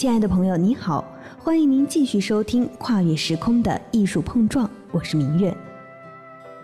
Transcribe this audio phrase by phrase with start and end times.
[0.00, 1.04] 亲爱的朋友，你好，
[1.38, 5.54] 欢迎您继续收听《跨越时空的艺术碰撞》，我是明月。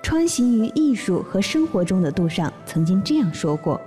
[0.03, 3.79] 穿行于艺术和生活中的杜尚曾经这样说过：“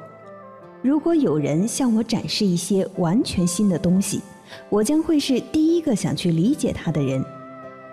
[0.84, 4.22] 如果有人向我展示一些完全新的东西，
[4.70, 7.26] 我将会是第一个想去理解他的人。”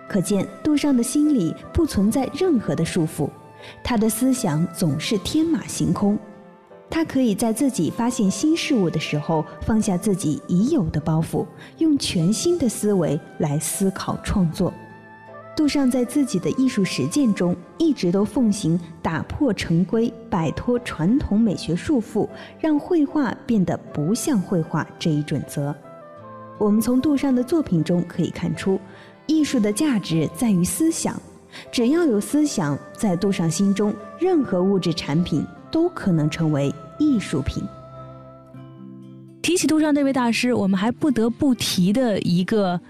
[0.07, 3.31] 可见，杜尚的心里不存在任何的束缚，
[3.83, 6.19] 他的思想总是天马行空。
[6.89, 11.45] 他可以在自己发现新事物的时候放下自己已有的包袱，
[11.79, 14.73] 用全新的思维来思考创作。
[15.57, 22.29] 杜尚在自己的艺术实践中一直都奉行打破成规、摆脱传统美学束缚，
[22.61, 25.75] 让绘画变得不像绘画这一准则。
[26.59, 28.79] 我们从杜尚的作品中可以看出，
[29.27, 31.21] 艺术的价值在于思想。
[31.73, 35.43] 只要有思想，在杜尚心中，任何物质产品。
[35.71, 37.63] 都可能成为艺术品。
[39.43, 42.81] 提起杜尚这位大师，我们还不得不提的一个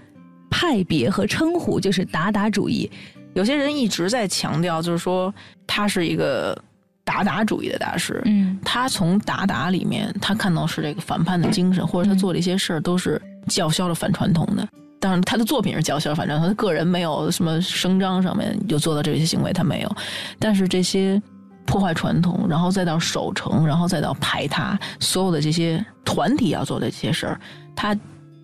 [0.49, 2.89] 派别和称呼，就是达达主义。
[3.35, 5.31] 有些人一直在强调，就是说
[5.67, 6.59] 他是一个
[7.03, 8.19] 达达主义的大师。
[8.25, 14.67] 嗯，他从达达里面，他看到是这个反叛的精神，或者他做的一些事儿都是叫嚣了反传统的。
[14.99, 19.95] 当然，他的作品是叫嚣反传统，他个人没有什么声张上面就做到这些行为，他没有。
[20.39, 21.21] 但是这些。
[21.67, 27.39] 破坏传统，然后再到守城，然后再到排他，所有的这些团体要做的这些事儿，
[27.75, 27.95] 他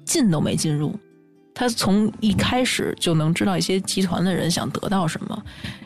[0.05, 0.93] 进都没进入。
[1.55, 5.43] 他从一开始就能知道一些集团的人想得到什么。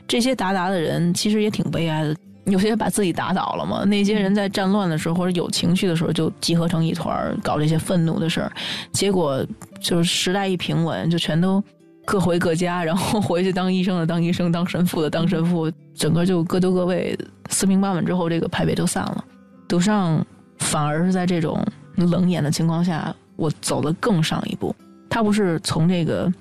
[0.08, 3.84] 这些达达的人其实也挺悲哀的，有些把自己打倒了嘛。
[3.84, 8.52] 那些人在战乱的时候或者有情绪的时候，就集合成一团搞这些愤怒的事儿。
[8.92, 9.46] 结果
[9.80, 11.64] 就是时代一平稳，就全都。
[12.08, 17.20] 各回各家，然后 回去当医生的当医生，当神父的当神父，整个就各就各位，
[17.50, 19.26] 四平八稳之后，这个派别就散了。
[19.68, 20.26] 杜尚
[20.60, 21.62] 反而是在这种
[21.98, 24.74] 冷眼的情况下，我走了更上一步。
[25.10, 26.32] 他不是从这个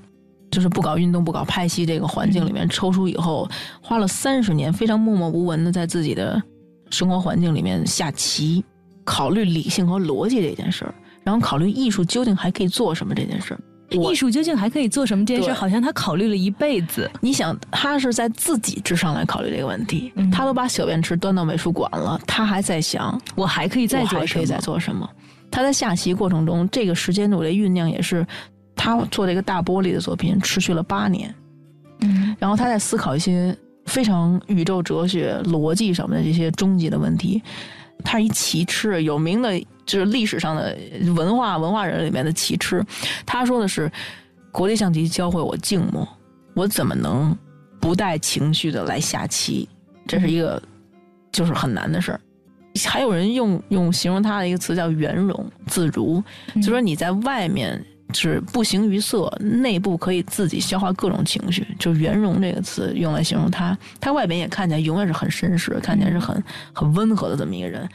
[0.53, 3.50] 就是不搞运动、不搞派系这个环境里面抽出以后，
[3.83, 6.41] 花了三十年，非常默默无闻的在自己的
[6.91, 8.65] 生活环境里面下棋，
[9.05, 10.94] 考虑理性和逻辑这件事儿，
[11.25, 13.60] 然后考虑艺术究竟还可以做什么这件事儿。
[13.91, 15.24] 艺术究竟还可以做什么？
[15.24, 17.08] 这件事好像他考虑了一辈子。
[17.20, 20.12] 你想，他是在自己之上来考虑这个问题。
[20.32, 25.08] 他都把小便池端到美术馆了，他还在想，我还可以再做，可以再做什么？
[25.50, 28.26] 他在下棋过程中，这个时间我的酝酿也是，
[28.75, 31.32] 他做这个大玻璃的作品持续了八年。
[32.00, 37.41] 嗯，然后他在思考一些非常宇宙哲学逻辑上面的这些终极的问题。
[38.04, 39.50] 他是一棋痴，有名的。
[39.86, 40.76] 就是历史上的
[41.14, 42.84] 文化文化人里面的棋痴，
[43.24, 43.91] 他说的是，
[44.50, 46.06] 国际象棋教会我静默，
[46.54, 47.34] 我怎么能
[47.80, 49.69] 不带情绪的来下棋？
[50.06, 50.60] 这是一个
[51.32, 52.20] 就是很难的事儿。
[52.84, 56.22] 还有人用用形容他的一个词叫圆融自如，
[56.56, 57.82] 就说你在外面
[58.12, 63.76] 是不形于色，内部可以自己消化各种情绪，就圆融这个词用来形容他。
[63.98, 66.42] 他外边也看起来永远是很绅士，看起来是很
[66.75, 67.88] 很温和的这么一个人。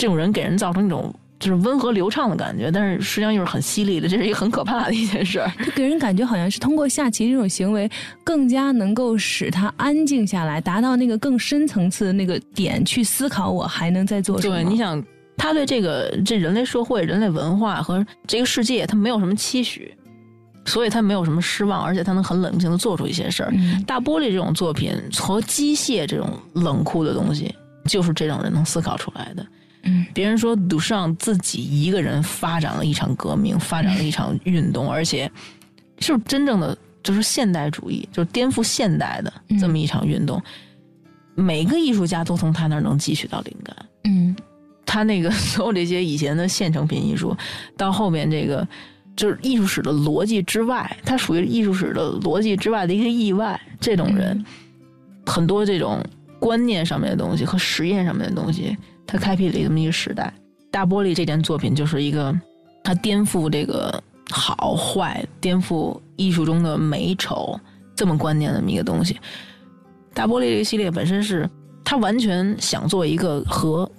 [0.00, 5.46] 这种人给人造成一种就是温和流畅的感觉，但是实际上又是很犀利的，这是一个很可怕的一件事。
[5.58, 7.86] 他给人感觉好像是通过下棋这种行为，
[8.24, 14.56] 更加能够使他安静下来，达到那个更深层次的那个点去思考，我还能再做什么？
[14.56, 15.04] 对，你想，
[15.36, 19.94] 他对这个这人类社会、人类文化和这个世界，他没有什么期许，
[20.64, 23.52] 所以他没有什么失望，而且他能很冷静的做出一些事儿。
[23.86, 27.54] 大玻璃这种作品和机械这种冷酷的东西，
[27.86, 29.46] 就是这种人能思考出来的。
[29.82, 35.30] 嗯，别人说杜尚自己一个人发展了一场革命，发展了一场运动，而且
[35.98, 40.42] 是真正的就是现代主义，就是颠覆现代的这么一场运动。
[41.34, 43.74] 每个艺术家都从他那儿能汲取到灵感。
[44.04, 44.36] 嗯，
[44.84, 47.34] 他那个所有这些以前的现成品艺术，
[47.76, 48.66] 到后面这个
[49.16, 53.58] 就是艺术史的逻辑之外，他属于艺术史的逻辑之外的一个意外。
[53.80, 54.44] 这种人
[55.24, 56.04] 很多，这种
[56.38, 58.76] 观念上面的东西和实验上面的东西。
[59.10, 60.32] 他开辟了这么一个时代，
[60.70, 62.32] 大玻璃这件作品就是一个，
[62.84, 64.00] 他颠覆这个
[64.30, 67.58] 好坏、颠覆艺术中的美丑
[67.96, 69.18] 这么观念的这么一个东西。
[70.14, 71.48] 大玻璃这个系列本身是
[71.84, 73.90] 他完全想做一个和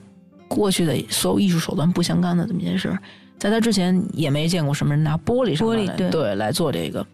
[0.47, 2.97] 过去的所有艺术手段不相干的这么一件事，
[3.37, 7.05] 在他之前也没见过什么人拿玻璃上玻璃对来做这个。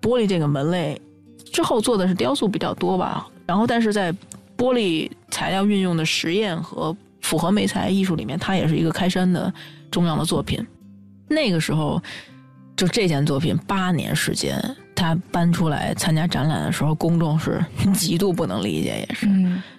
[0.00, 0.98] 玻璃这个门类，
[1.52, 4.10] 之后做的是雕塑比较多吧，然后但是在
[4.56, 9.52] 玻璃材料运用的实验和复合美材艺术里面，它也是一个开山的
[9.90, 10.64] 重要的作品。
[11.28, 12.00] 那个时候，
[12.76, 14.60] 就这件作品八年时间，
[14.94, 17.64] 他搬出来参加展览的时候，公众是
[17.94, 19.26] 极度不能理解，也是。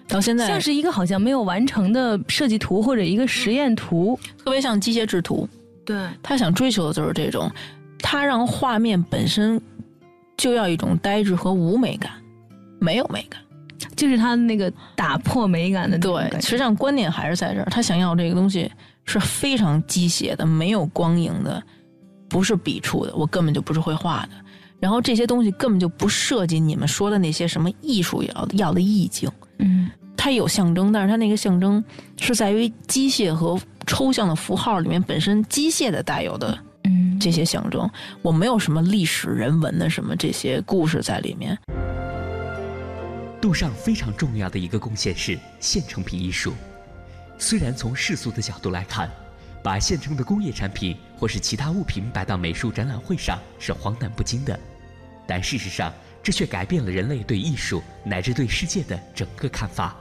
[0.08, 5.48] 到现在像是一个好像没有完成的设计图或者一个实验图，特别像机械制图。
[5.84, 7.50] 对他想追求的就是这种
[7.98, 9.60] 他让画面本身
[10.36, 12.10] 就要一种呆滞和无美感，
[12.80, 13.40] 没有美感。
[13.96, 18.70] 就是他那个打破美感的对，实际上观点还是在这儿，他想要这个东西
[19.04, 21.62] 是非常机械的，没有光影的，
[22.28, 24.30] 不是笔触的，我根本就不是会画的。
[24.80, 31.82] 然后这些东西根本就不涉及你们说的那些什么艺术要要的意境，嗯它有象征，但是它那个象征
[32.18, 37.88] 是在于机械和抽象的符号里面本身机械的带有的嗯，这些象征，
[38.22, 41.58] 我没有什么历史人文的什么这些故事在里面。
[43.44, 46.54] 杜尚非常重要的一个贡献是现成品艺术。
[47.38, 49.10] 虽然从世俗的角度来看，
[49.62, 54.58] 把现成的工业产品或是其他物品摆到美术展览会上是荒诞不经的，
[55.26, 55.92] 但事实上，
[56.22, 59.94] 这却改变了人类对艺术乃至对世界的整个看法。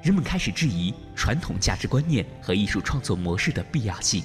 [0.00, 4.22] 人们开始质疑传统价值观念和艺术创作模式的必要性。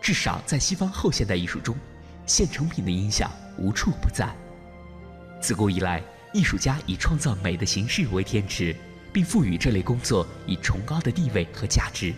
[0.00, 1.76] 至少在西方后现代艺术中，
[2.24, 4.34] 现成品的影响无处不在。
[5.42, 8.74] 自古以来，艺术家以创造美的形式为天职，
[9.12, 12.14] 并赋予这类工作以崇高的地位和价值。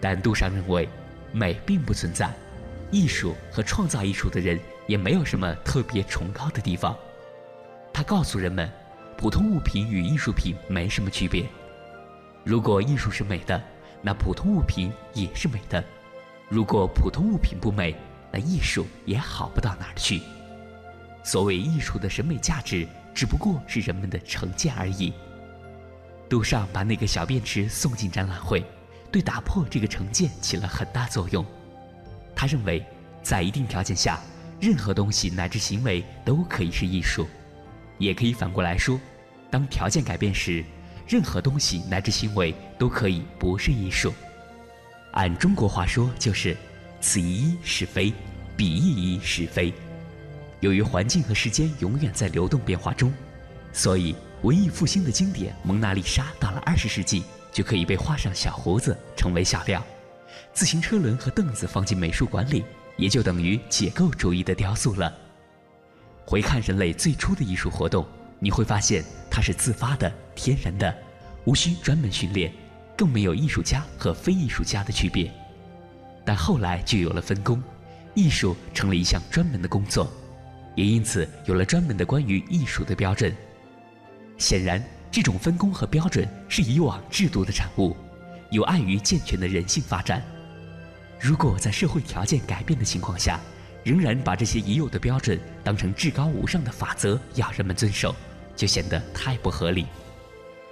[0.00, 0.86] 但杜尚认为，
[1.32, 2.30] 美并不存在，
[2.90, 6.96] 艺术和创造艺术的人也没有什么特别崇高的地方。
[7.92, 8.70] 他告诉人们，
[9.16, 11.46] 普通物品与艺术品没什么区别。
[12.44, 13.60] 如果艺术是美的，
[14.02, 15.82] 那普通物品也是美的；
[16.48, 17.96] 如果普通物品不美，
[18.30, 20.20] 那艺术也好不到哪儿去。
[21.24, 22.86] 所谓艺术的审美价值，
[23.18, 25.12] 只不过是人们的成见而已。
[26.28, 28.64] 杜尚把那个小便池送进展览会，
[29.10, 31.44] 对打破这个成见起了很大作用。
[32.32, 32.86] 他认为，
[33.20, 34.20] 在一定条件下，
[34.60, 37.26] 任何东西乃至行为都可以是艺术，
[37.98, 39.00] 也可以反过来说，
[39.50, 40.64] 当条件改变时，
[41.08, 44.14] 任何东西乃至行为都可以不是艺术。
[45.10, 46.56] 按中国话说，就是
[47.02, 48.14] “此一是非，
[48.56, 49.74] 彼一一是非”。
[50.60, 53.12] 由于环境和时间永远在流动变化中，
[53.72, 57.22] 所以文艺复兴的经典《蒙娜丽莎》到了二十世纪
[57.52, 59.80] 就可以被画上小胡子，成为笑料；
[60.52, 62.64] 自行车轮和凳子放进美术馆里，
[62.96, 65.12] 也就等于解构主义的雕塑了。
[66.24, 68.06] 回看人类最初的艺术活动，
[68.38, 70.94] 你会发现它是自发的、天然的，
[71.44, 72.52] 无需专门训练，
[72.96, 75.32] 更没有艺术家和非艺术家的区别。
[76.24, 77.62] 但后来就有了分工，
[78.14, 80.12] 艺术成了一项专门的工作。
[80.78, 83.34] 也因此有了专门的关于艺术的标准。
[84.36, 84.80] 显然，
[85.10, 87.96] 这种分工和标准是以往制度的产物，
[88.52, 90.22] 有碍于健全的人性发展。
[91.18, 93.40] 如果在社会条件改变的情况下，
[93.82, 98.14] 仍然把这些已有的标准当成至高无上的法则要人们遵守，
[98.54, 99.84] 就显得太不合理。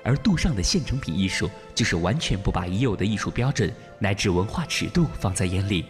[0.05, 5.85] 而杜尚的现成品艺术就是完全不把已有的艺术标准乃至文化尺度放在眼里。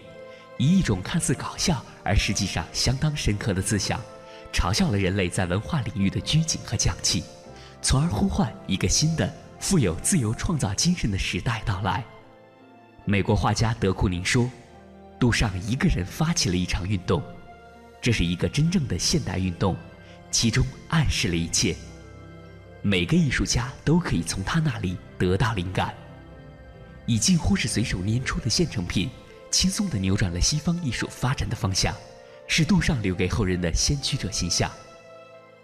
[0.56, 4.00] 以一种看似搞笑而实际上相当深刻的思想，
[4.52, 7.24] 嘲笑了人类在文化领域的拘谨和匠气，
[7.82, 12.04] 从而呼唤一个新的、富有自由创造精神的时代到来。
[13.04, 14.48] 美国画家德库宁说
[15.18, 17.20] ：“杜尚一个人发起了一场运动，
[18.00, 19.76] 这是一个真正的现代运动，
[20.30, 21.74] 其中暗示了一切。
[22.82, 25.92] 每个艺术家都可以从他那里得到灵感，
[27.04, 29.10] 以近乎是随手拈出的现成品。”
[29.56, 31.94] 轻松地扭转了西方艺术发展的方向，
[32.46, 34.70] 是杜尚留给后人的先驱者形象。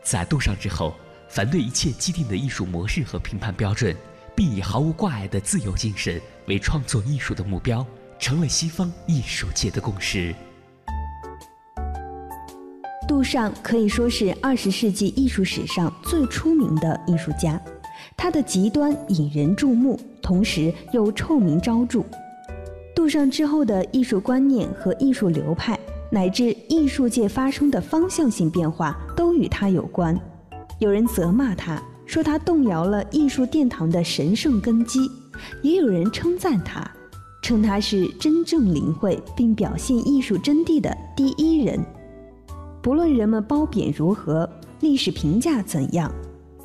[0.02, 0.94] 在杜尚之后，
[1.28, 3.94] 反对一切既定的艺术模式和评判标准，
[4.34, 7.87] 并以毫无挂碍的自由精神为创作艺术的目标，
[8.18, 10.34] 成了西方艺术界的共识。
[13.06, 17.61] 杜尚可以说是二十世纪艺术史上最出名的艺术家，
[18.16, 22.02] 他的极端引人注目，同时又臭名昭著。
[22.94, 25.78] 杜尚之后的艺术观念和艺术流派，
[26.11, 30.18] 乃至艺术界发生的方向性变化，都与他有关。
[30.78, 35.00] 有人责骂他，说他动摇了艺术殿堂的神圣根基；
[35.62, 36.88] 也有人称赞他，
[37.42, 41.80] 称他是真正领会并表现艺术真谛的第一人。
[42.82, 44.49] 不论人们褒贬如何，
[44.80, 46.12] 历史评价怎样，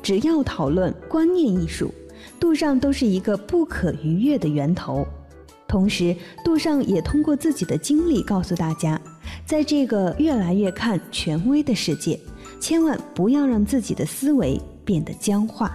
[0.02, 1.92] 只要讨论观念艺术，
[2.38, 5.06] 杜尚都是一个不可逾越的源头。
[5.68, 8.98] 同时，杜尚也通过自己的经历告诉大家，
[9.44, 12.18] 在这个越来越看权威的世界，
[12.58, 15.70] 千万不要让自己的思维变得僵化。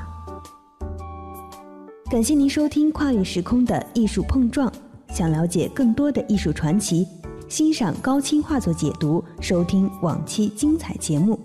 [2.09, 4.67] 感谢您收听《跨越时空的艺术碰撞》。
[5.13, 7.07] 想了解更多的艺术传奇，
[7.47, 11.39] 欣赏高清画作解读，收听往期精彩节目，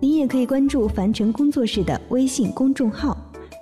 [0.00, 3.14] 您也可以关注凡尘工作室的微信公众号。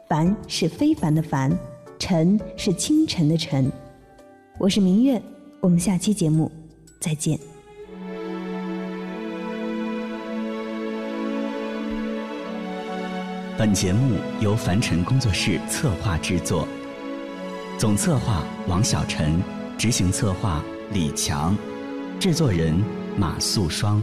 [0.09, 1.53] 凡是非凡的凡，
[1.99, 3.69] 尘是清晨的晨。
[4.61, 5.23] 我是明月，
[5.61, 6.51] 我们下期节目
[6.99, 7.39] 再见。
[13.57, 16.67] 本节目由凡尘工作室策划制作，
[17.79, 19.41] 总策划王小晨，
[19.79, 20.61] 执行策划
[20.93, 21.57] 李强，
[22.19, 22.75] 制作人
[23.17, 24.03] 马素双。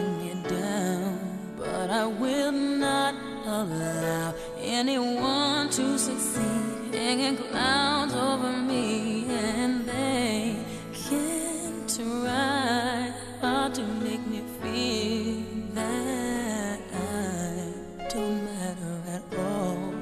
[0.00, 1.18] bring it down,
[1.58, 3.14] but I will not
[3.46, 10.56] allow anyone to succeed, hanging clouds over me, and they
[10.92, 19.92] can try hard to make me feel that I don't matter at all.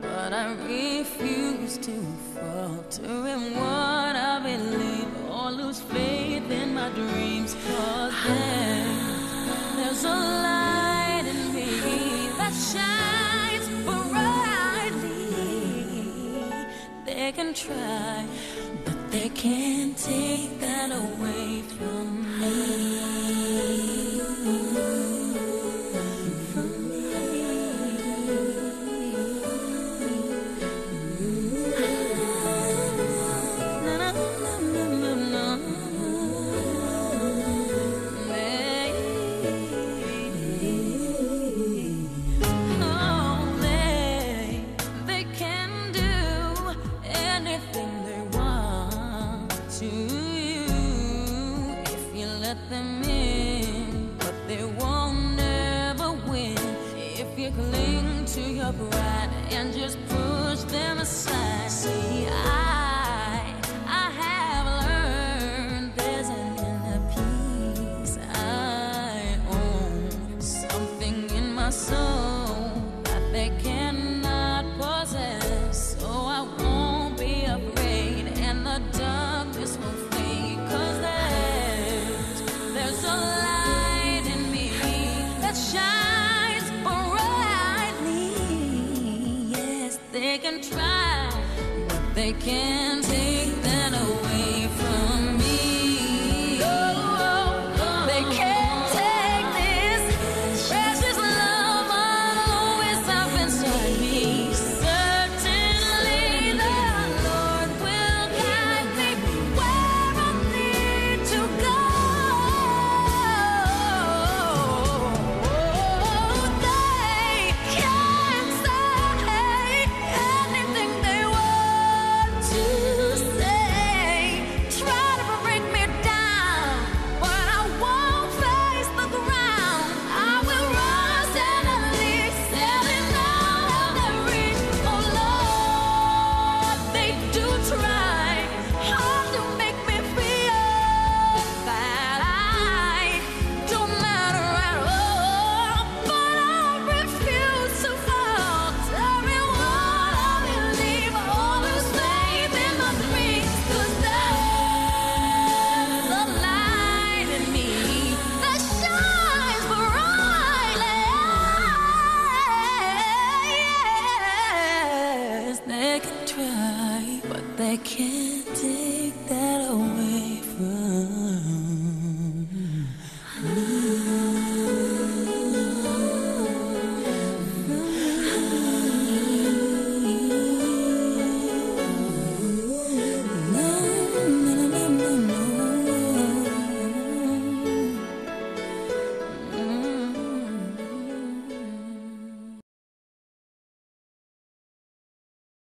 [0.00, 1.96] But I refuse to
[2.34, 7.56] falter in what I believe or lose faith in my dreams.
[9.94, 15.30] There's a light in me that shines brightly.
[17.06, 18.26] They can try,
[18.84, 22.93] but they can't take that away from me.
[92.14, 93.63] they can't take